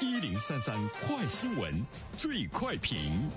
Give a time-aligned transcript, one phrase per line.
[0.00, 0.74] 一零三三
[1.06, 1.84] 快新闻，
[2.16, 3.28] 最快评。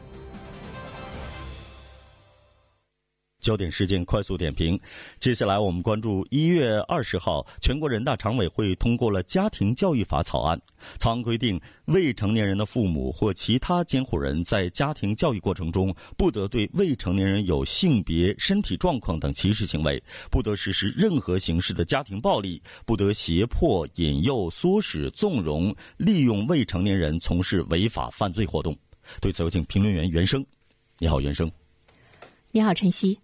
[3.43, 4.79] 焦点事件快速点评。
[5.19, 10.59] 接下来我们关注一月二十号，全国人大常委会通过了《家庭教育法》草案。
[10.97, 20.01] 草案规定，未成年人的父母或其他监护人在家庭教育过程中，不得对未成年人有性别、身体状况等歧视行为，
[20.31, 28.73] 不得实施任何形式的家庭暴力，不得胁迫、引诱、唆使、纵容、利用未成年人从事违法犯罪活动。
[29.21, 30.45] 对此，有请评论员袁生。
[30.97, 31.49] 你好，袁生。
[32.51, 33.19] 你好，晨曦。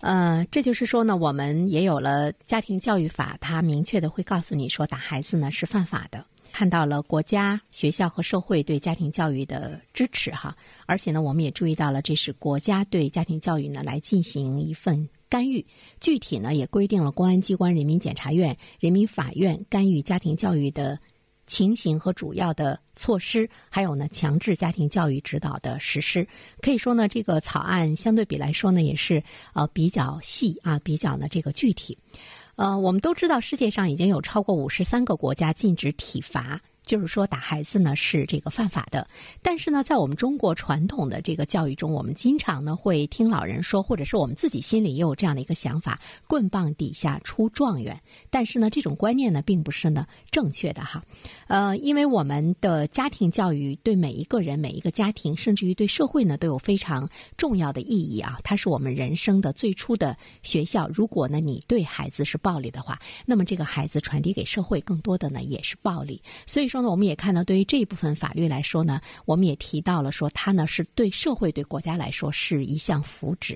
[0.00, 6.24] 呃，这就是说呢，我们也有了家庭教育法，它明确的会告诉你说，打孩子呢是犯法的。
[6.52, 10.56] 看到了国家、学校和社会对家庭教育的支持哈，
[10.86, 15.64] 而且呢，我们也注意到了，这是国家对家庭教育呢来进行一份干预。
[16.00, 20.98] 具体呢，也规定了公安机关、人民检察院、人民法院干预家庭教育的。
[21.48, 26.24] 情形和主要的措施，还有呢，强制家庭教育指导的实施，
[26.60, 29.20] 可以说呢，这个草案相对比来说呢，也是
[29.54, 31.98] 呃比较细啊，比较呢这个具体。
[32.54, 36.60] 呃，我们都知道，世界上已经有超过五十三个国家禁止体罚。
[36.88, 39.06] 就是说，打孩子呢是这个犯法的。
[39.42, 48.00] 但是呢，在我们中国传统的这个教育中，我们经常呢会听老人说，或者是我们自己心里也有这样的一个想法：棍棒底下出状元。
[48.30, 51.04] 但是呢，这种观念呢并不是呢正确的哈。
[51.46, 58.40] 呃，因为我们的家庭教育对每一个人、每一个家庭，甚至于对社会呢都有非常重要的意义啊。
[58.42, 60.88] 它是我们人生的最初的学校。
[60.88, 66.22] 如果呢你对孩子是暴力的话，那么这个孩子传递给社会更多的呢也是暴力。
[66.46, 66.77] 所以说。
[66.80, 73.54] 那我们也看到，对于这一部分法律来说呢，我们也提到了说，它呢是对社会、对国家来说是一项福祉。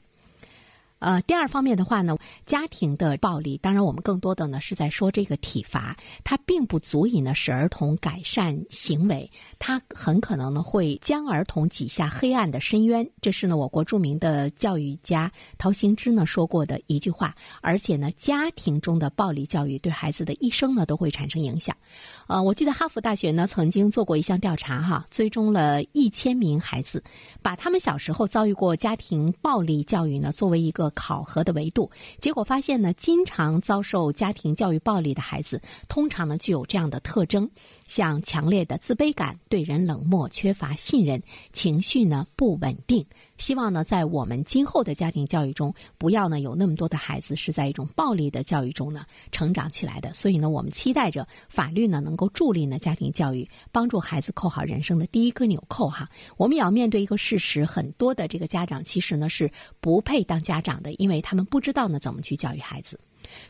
[1.02, 13.04] 呃，第二方面的话呢，家庭的暴力，当然我们更多的呢是在说这个体罚，它并不足以呢使儿童改善行为，它很可能呢会将儿童挤下黑暗的深渊。
[13.20, 17.34] 这是呢我国著名的教育家陶行知呢说过的一句话。
[17.60, 21.76] 而且呢，家庭中的暴力教育对孩子的一生呢都会产生影响。
[22.28, 27.02] 呃，我记得哈佛大学呢曾经做过一项调查哈，追踪了一千名孩子，
[27.42, 30.91] 把他们小时候遭遇过家庭暴力教育呢作为一个。
[30.92, 37.48] 考核的维度，结果发现呢，经常遭受家庭教育暴力的孩子，通常呢具有这样的特征：
[37.86, 43.04] 像强烈的自卑感、对人冷漠、缺乏信任、情绪呢不稳定。
[43.38, 50.12] 希望呢，在我们今后的家庭教育中，不要呢有那么多的孩子是在一种暴力的教育中呢成长起来的。
[50.14, 56.08] 所以呢，我们期待着法律呢能够助力呢家庭教育，帮助孩子扣好人生的第一个纽扣哈。
[56.36, 59.50] 我们也要面对一个事实，很多的这个家长其实呢是
[59.80, 62.98] 不配当家长因为他们不知道呢怎么去教育孩子。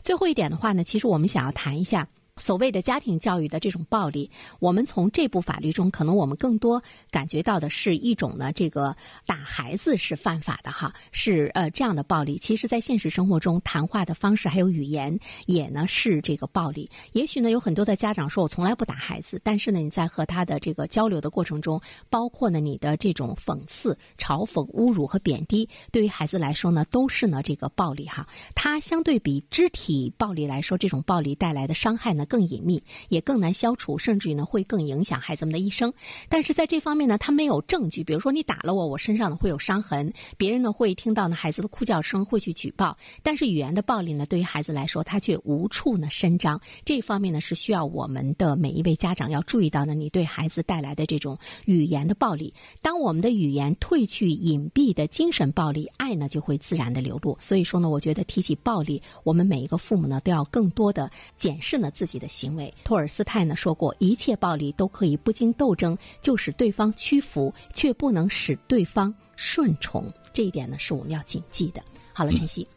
[0.01, 2.07] 最后一点的话呢，其实我们想要谈一下。
[2.37, 4.29] 所谓的家庭教育的这种暴力，
[4.59, 8.95] 我们从这部法律中，可能我们更多感觉到的是一种呢，这个
[9.27, 12.39] 打孩子是犯法的哈，是呃这样的暴力。
[12.39, 16.89] 其实，在现实生活中，谈话的方式还有语言也呢是这个暴力。
[17.11, 21.79] 也许呢，有很多的家长说我从来不打孩子，但是呢，你在和他的这个交流的过程中，
[22.09, 28.27] 包括呢你的这种讽刺、嘲讽、侮辱和贬低，对于孩子来说呢，都是呢这个暴力哈。
[28.55, 32.22] 它相对比肢体暴力来说，这种暴力带来的伤害呢。
[32.25, 35.93] 更隐秘，也更难消除，甚至于呢会更影响孩子们的一生。
[36.29, 38.03] 但是在这方面呢，他没有证据。
[38.03, 42.97] 比如说你打了我，我身上呢会有伤痕，别人呢会听到呢孩子的哭叫声，会去举报。
[43.21, 46.59] 但是语言的暴力呢，对于孩子来说，他却无处呢伸张。
[46.85, 52.53] 这方面呢是需要我们的每一位家长要注意到呢，你对孩子带来的这种语言的暴力。
[52.81, 57.37] 当我们的语言褪去隐蔽的精神暴力，爱呢就会自然的流露。
[57.39, 62.12] 所以说呢，我觉得提起暴力，我们每一个父母呢都要更多的检视呢自己。
[62.17, 70.11] 的行为，托尔斯泰呢说过，一切暴力都可以不经斗争就使对方屈服，却不能使对方顺从。
[70.31, 71.83] 这一点呢是我们要谨记的。
[72.13, 72.67] 好了，晨曦，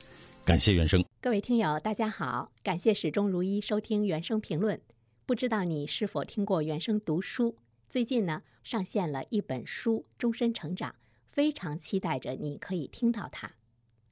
[0.45, 1.05] 感谢原声。
[1.21, 4.81] 各位听友，大家好，感谢始终如一收听原声评论。
[5.25, 7.57] 不知道你是否听过原声读书？
[7.89, 10.91] 最近呢上线了一本书《终身成长》，
[11.31, 13.51] 非常期待着你可以听到它。